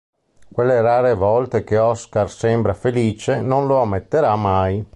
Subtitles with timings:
[0.51, 4.83] Quelle rare volte che Oscar sembra felice, non lo ammetterà mai.